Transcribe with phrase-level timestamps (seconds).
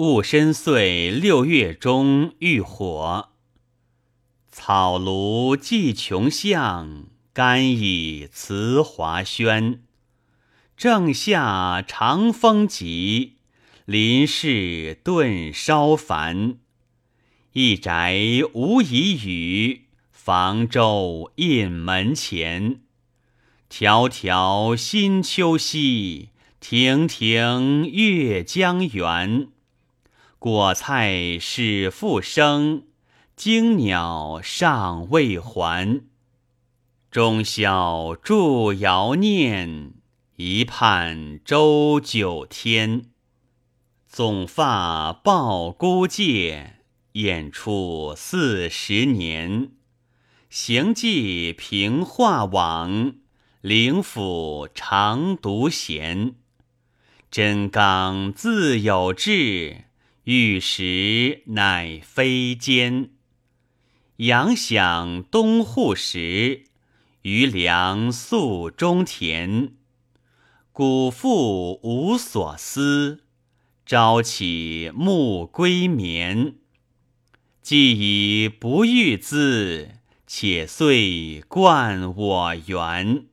[0.00, 3.32] 戊申岁六月中遇火，
[4.50, 9.82] 草庐寄穷巷，甘以辞华轩。
[10.74, 13.34] 正夏长风急，
[13.84, 16.56] 林氏顿稍烦。
[17.52, 18.18] 一宅
[18.54, 22.80] 无遗语，房舟印门前。
[23.70, 29.48] 迢迢新秋夕，亭亭月将圆。
[30.40, 32.84] 果菜始复生，
[33.36, 36.00] 惊鸟尚未还。
[37.10, 39.92] 中宵著遥念，
[40.36, 43.02] 一盼周九天。
[44.08, 46.76] 总发报孤介，
[47.12, 49.72] 燕出四十年。
[50.48, 53.16] 行迹平化往。
[53.60, 56.36] 灵府常独闲，
[57.30, 59.84] 真刚自有志，
[60.32, 63.10] 玉石乃非坚。
[64.18, 66.66] 羊响东户时，
[67.22, 69.72] 余粮宿中田。
[70.70, 73.24] 古妇无所思，
[73.84, 76.54] 朝起暮归眠。
[77.60, 77.90] 既
[78.44, 79.96] 已不遇兹，
[80.28, 83.26] 且遂贯我园。